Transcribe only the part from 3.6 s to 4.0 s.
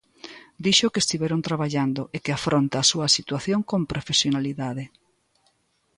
con